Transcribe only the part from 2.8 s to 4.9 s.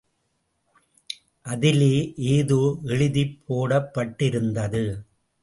எழுதிப் போடப்பட்டிருந்தது.